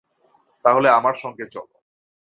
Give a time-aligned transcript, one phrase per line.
[0.65, 1.75] তাহলে আমার সঙ্গে চলো।